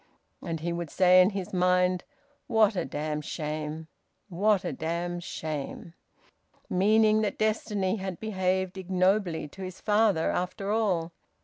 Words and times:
And 0.41 0.61
he 0.61 0.73
would 0.73 0.89
say 0.89 1.21
in 1.21 1.29
his 1.29 1.53
mind, 1.53 2.03
"What 2.47 2.75
a 2.75 2.85
damned 2.85 3.23
shame! 3.23 3.87
What 4.29 4.65
a 4.65 4.73
damned 4.73 5.23
shame!" 5.23 5.93
Meaning 6.67 7.21
that 7.21 7.37
destiny 7.37 7.97
had 7.97 8.19
behaved 8.19 8.79
ignobly 8.79 9.47
to 9.49 9.61
his 9.61 9.79
father, 9.79 10.31
after 10.31 10.71
all. 10.71 11.11